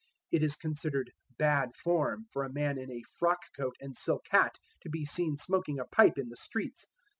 It 0.31 0.41
is 0.41 0.55
considered 0.55 1.11
'bad 1.37 1.75
form' 1.75 2.25
for 2.33 2.43
a 2.43 2.51
man 2.51 2.79
in 2.79 2.89
a 2.89 3.03
frock 3.19 3.37
coat 3.55 3.75
and 3.79 3.95
silk 3.95 4.25
hat 4.31 4.55
to 4.81 4.89
be 4.89 5.05
seen 5.05 5.37
smoking 5.37 5.77
a 5.77 5.85
pipe 5.85 6.17
in 6.17 6.29
the 6.29 6.37
streets. 6.37 6.87